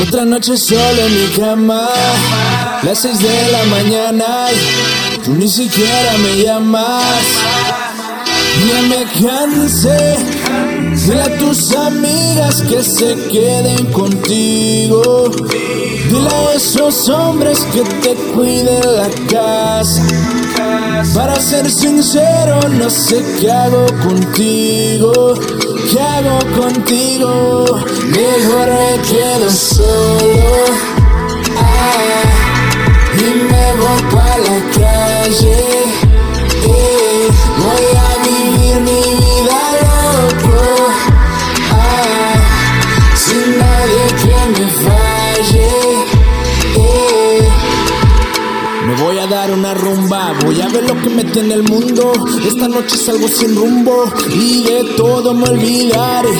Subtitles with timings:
[0.00, 1.88] Otra noche solo en mi cama,
[2.82, 4.46] las seis de la mañana,
[5.24, 7.24] tú ni siquiera me llamas.
[8.66, 10.16] Ya me cansé,
[10.94, 15.30] dile a tus amigas que se queden contigo.
[16.08, 20.02] Dile a esos hombres que te cuiden la casa.
[21.14, 25.34] Para ser sincero, no sé qué hago contigo.
[25.90, 27.64] ¿Qué hago contigo?
[28.04, 30.17] Mejor me quedo solo.
[51.32, 52.12] Tiene el mundo.
[52.46, 56.30] Esta noche salgo sin rumbo y de todo me olvidaré.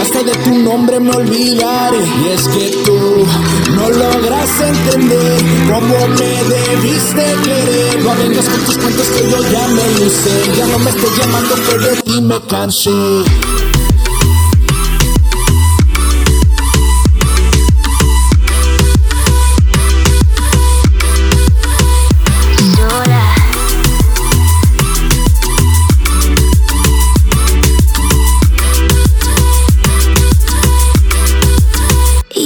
[0.00, 1.98] Hasta de tu nombre me olvidaré.
[1.98, 3.26] Y es que tú
[3.74, 8.02] no logras entender cómo me debiste querer.
[8.02, 10.52] No vengas con tus cuentos que yo ya me lucé.
[10.56, 13.71] Ya no me estoy llamando que de ti me cansé.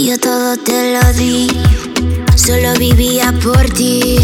[0.06, 1.48] Yo todo te lo di,
[2.36, 4.16] solo vivía por ti.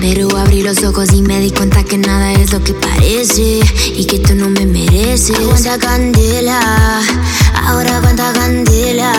[0.00, 3.60] Pero abrí los ojos y me di cuenta que nada es lo que parece
[3.96, 5.38] y que tú no me mereces.
[5.38, 6.60] Aguanta candela,
[7.54, 9.12] ahora aguanta candela.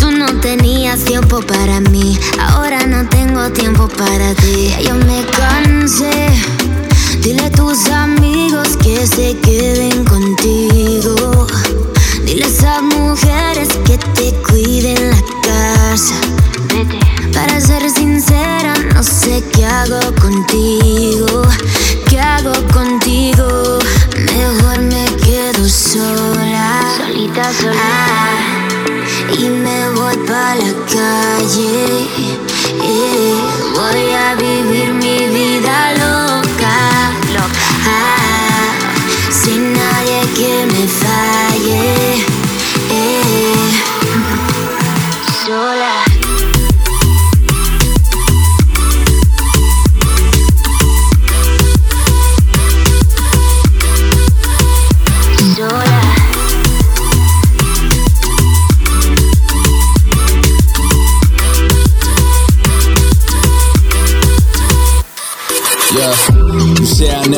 [0.00, 4.72] Tú no tenías tiempo para mí, ahora no tengo tiempo para ti.
[4.82, 6.30] Yo me cansé,
[7.20, 9.97] dile a tus amigos que se queden
[30.26, 32.08] pa' la calle.
[32.82, 33.34] Eh,
[33.74, 34.97] voy a vivir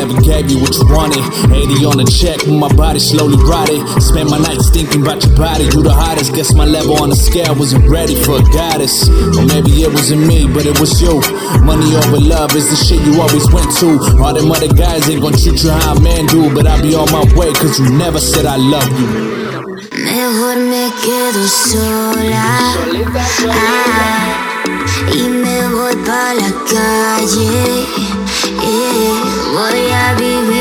[0.01, 1.21] never gave you what you wanted.
[1.53, 3.77] 80 on the check, when my body slowly rotted.
[4.01, 5.69] Spend my nights thinking about your body.
[5.69, 9.05] You the hottest, guess my level on the scale wasn't ready for a goddess.
[9.37, 11.21] Or maybe it wasn't me, but it was you.
[11.61, 14.01] Money over love is the shit you always went to.
[14.17, 16.97] All them other guys ain't gonna treat you how a man do, but I'll be
[16.97, 19.09] on my way, cause you never said I love you.
[20.01, 22.73] Mejor me quedo sola.
[23.53, 24.33] Ah,
[25.13, 28.01] y me voy pa' la calle.
[29.51, 30.60] Eh, voy a vivir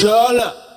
[0.00, 0.69] Seul